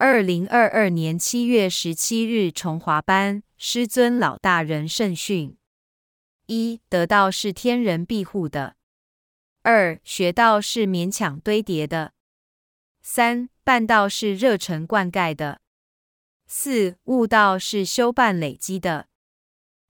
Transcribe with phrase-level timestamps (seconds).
[0.00, 5.56] 二零二二年七月十七日，崇华班师尊老大人圣训：
[6.46, 8.76] 一、得道是天人庇护的；
[9.62, 12.12] 二、学道是勉强堆叠的；
[13.02, 15.58] 三、办道是热忱灌溉的；
[16.46, 19.08] 四、悟道是修办累积的；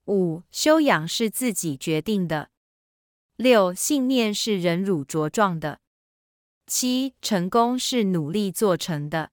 [0.07, 2.49] 五、修养是自己决定的；
[3.37, 5.81] 六、信念是忍辱茁壮的；
[6.67, 9.33] 七、成功是努力做成的。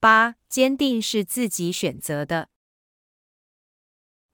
[0.00, 2.48] 八，坚定是自己选择的。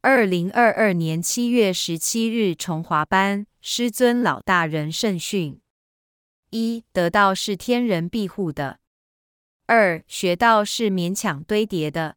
[0.00, 5.60] 二零二二年七月十七日，崇华班师尊老大人圣训：
[6.50, 8.78] 一，得道是天人庇护的；
[9.66, 12.14] 二，学道是勉强堆叠的；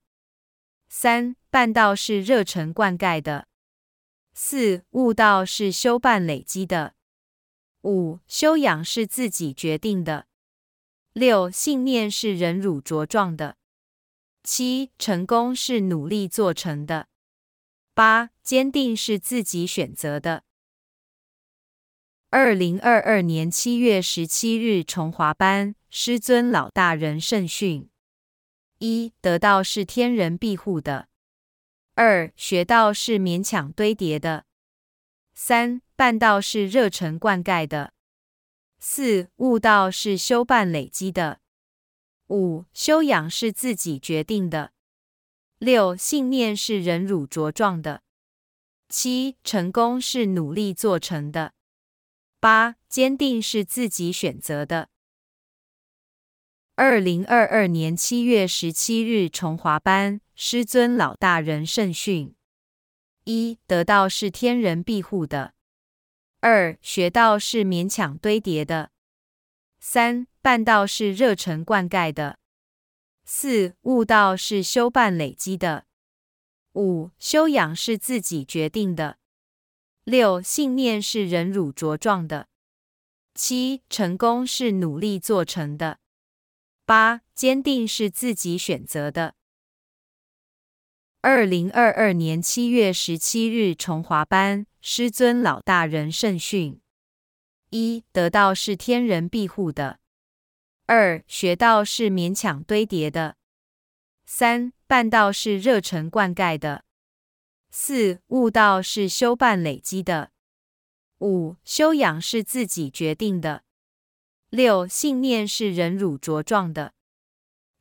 [0.87, 3.47] 三，办道是热忱灌溉的；
[4.35, 6.93] 四，悟道是修办累积的；
[7.81, 10.28] 五，修养是自己决定的。
[11.19, 13.57] 六信念是忍辱茁壮的，
[14.41, 17.09] 七成功是努力做成的，
[17.93, 20.45] 八坚定是自己选择的。
[22.29, 27.89] 二零二二年七月十七日，崇华班师尊老大人圣训：
[28.77, 31.07] 一得道是天人庇护的；
[31.95, 34.45] 二学道是勉强堆叠的；
[35.33, 37.91] 三办道是热忱灌溉的。
[38.79, 41.41] 四悟道是修办累积的，
[42.27, 44.71] 五修养是自己决定的，
[45.57, 48.03] 六信念是忍辱茁壮的，
[48.87, 51.53] 七成功是努力做成的，
[52.39, 54.89] 八坚定是自己选择的。
[56.75, 62.33] 二零二二年七月十七日，崇华班师尊老大人圣训：
[63.25, 65.53] 一得道是天人庇护的。
[66.41, 68.91] 二学道是勉强堆叠的，
[69.77, 72.39] 三办道是热忱灌溉的，
[73.25, 75.85] 四悟道是修办累积的，
[76.75, 79.17] 五修养是自己决定的，
[80.05, 82.47] 六信念是忍辱茁壮的，
[83.35, 85.99] 七成功是努力做成的，
[86.85, 89.35] 八坚定是自己选择的。
[91.19, 96.79] 二零二二年七月十七日，崇华班师尊老大人圣训：
[97.69, 99.99] 一得道是天人庇护的；
[100.85, 103.35] 二学道是勉强堆叠的；
[104.25, 106.83] 三办道是热忱灌溉的；
[107.69, 110.31] 四悟道是修办累积的；
[111.17, 113.63] 五修养是自己决定的；
[114.49, 116.93] 六信念是忍辱茁壮的；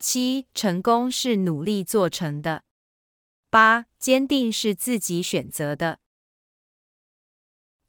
[0.00, 2.64] 七成功是努力做成的。
[3.50, 6.00] 八坚定是自己选择的。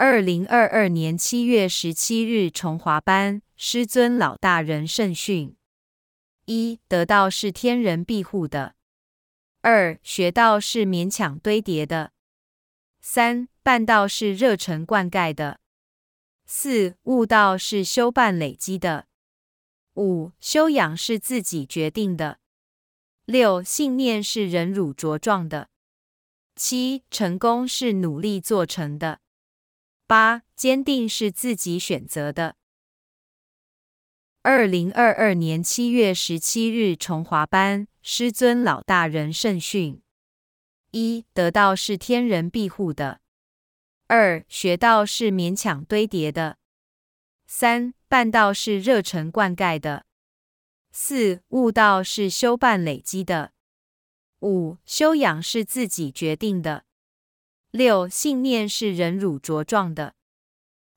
[0.02, 5.58] 二零二二年七月十七日，崇华班师尊老大人圣训：
[6.46, 8.76] 一得道是天人庇护的；
[9.60, 12.12] 二学道是勉强堆叠的；
[13.02, 15.58] 三办道是热忱灌溉的；
[16.46, 19.04] 四悟道是修办累积的；
[19.96, 22.40] 五修养是自己决定的。
[23.26, 25.68] 六信念是忍辱茁壮的，
[26.56, 29.20] 七成功是努力做成的，
[30.10, 32.56] 八坚定是自己选择的。
[34.42, 40.02] 二零二二年七月十七日，崇华班师尊老大人圣训：
[40.90, 43.20] 一得道是天人庇护的；
[44.08, 46.56] 二学道是勉强堆叠的；
[47.46, 50.08] 三办道是热忱灌溉的。
[50.92, 53.54] 四悟道是修办累积的，
[54.40, 56.86] 五修养是自己决定的，
[57.72, 60.16] 六信念是忍辱茁壮的，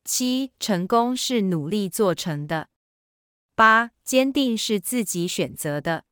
[0.04, 2.70] 七成功是努力做成的，
[3.54, 6.04] 八坚定是自己选择的。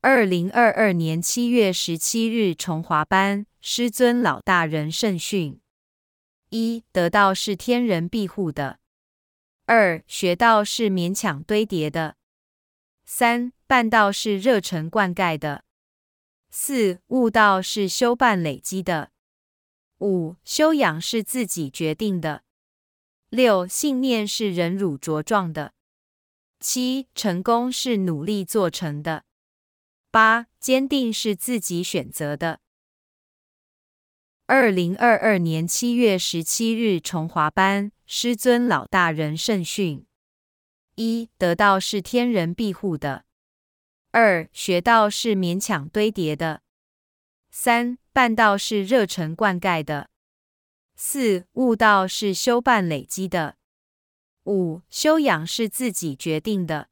[0.00, 5.60] 二零二二年七月十七日，崇华班师尊老大人圣训：
[6.50, 8.80] 一得道是天人庇护的。
[9.66, 12.16] 二学道是勉强堆叠的，
[13.04, 15.62] 三办道是热忱灌溉的，
[16.54, 19.10] 四悟道是修办累积的，
[20.00, 22.44] 五修养是自己决定的，
[23.30, 25.72] 六信念是忍辱茁壮的，
[26.60, 29.24] 七成功是努力做成的，
[30.10, 32.60] 八坚定是自己选择的。
[34.44, 40.04] 二零二二年七月十七日，崇华班师尊老大人圣训：
[40.96, 43.24] 一得道是天人庇护的；
[44.14, 46.60] 二学道是勉强堆叠的；
[47.50, 50.10] 三办道是热忱灌溉的；
[50.94, 53.56] 四悟道是修办累积的；
[54.44, 56.88] 五修养是自己决定的；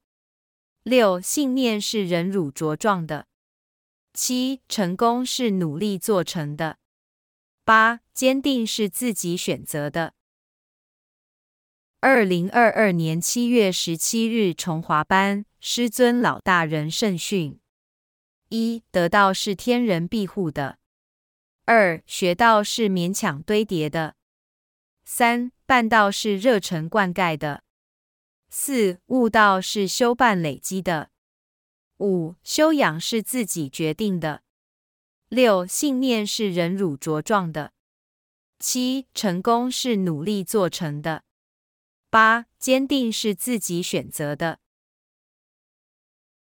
[0.82, 3.26] 六、信念是忍辱茁壮的。
[4.14, 6.78] 七、成功是努力做成的。
[7.66, 10.14] 八、坚定是自己选择的。
[12.00, 17.60] 二零二二年七月十七日，崇华班师尊老大人圣训：
[18.48, 20.78] 一、得道是天人庇护的；
[21.66, 24.14] 二、学道是勉强堆叠的；
[25.04, 27.60] 三、办道是热忱灌溉的；
[28.48, 31.10] 四、悟道是修办累积的；
[31.98, 34.42] 五、修养是自己决定的。
[35.28, 37.72] 六、信念是忍辱茁壮的；
[38.58, 41.24] 七、成功是努力做成的；
[42.08, 44.59] 八、坚定是自己选择的。